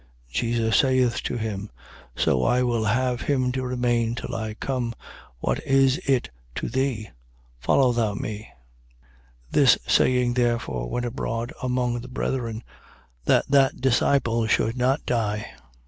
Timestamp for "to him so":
1.21-2.41